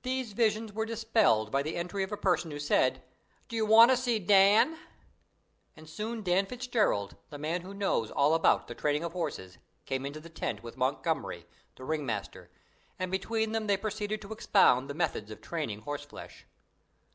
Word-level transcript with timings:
These 0.00 0.32
visions 0.32 0.72
were 0.72 0.86
dispelled 0.86 1.52
by 1.52 1.62
the 1.62 1.76
entry 1.76 2.02
of 2.04 2.10
a 2.10 2.16
person 2.16 2.50
who 2.50 2.58
said, 2.58 3.02
"D'ye 3.48 3.60
want 3.60 3.90
to 3.90 3.98
see 3.98 4.18
Dan?" 4.18 4.78
and 5.76 5.86
soon 5.90 6.22
Dan 6.22 6.46
Fitzgerald, 6.46 7.14
the 7.28 7.36
man 7.36 7.60
who 7.60 7.74
knows 7.74 8.10
all 8.10 8.32
about 8.32 8.66
the 8.66 8.74
training 8.74 9.04
of 9.04 9.12
horses, 9.12 9.58
came 9.84 10.06
into 10.06 10.20
the 10.20 10.30
tent 10.30 10.62
with 10.62 10.78
Montgomery, 10.78 11.44
the 11.76 11.84
ringmaster, 11.84 12.50
and 12.98 13.10
between 13.12 13.52
them 13.52 13.66
they 13.66 13.76
proceeded 13.76 14.22
to 14.22 14.32
expound 14.32 14.88
the 14.88 14.94
methods 14.94 15.30
of 15.30 15.42
training 15.42 15.82
horseflesh. 15.82 16.46